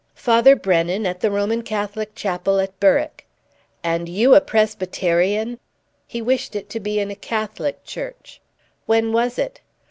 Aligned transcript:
"Father 0.15 0.55
Brennan, 0.55 1.05
at 1.05 1.19
the 1.19 1.29
Roman 1.29 1.61
Catholic 1.61 2.15
Chapel 2.15 2.59
at 2.59 2.79
Berwick." 2.79 3.27
"And 3.83 4.09
you 4.09 4.33
a 4.33 4.41
Presbyterian?" 4.41 5.59
"He 6.07 6.23
wished 6.23 6.55
it 6.55 6.69
to 6.71 6.79
be 6.79 6.99
in 6.99 7.11
a 7.11 7.15
Catholic 7.15 7.83
Church." 7.83 8.41
"When 8.87 9.13
was 9.13 9.37
it?" 9.37 9.59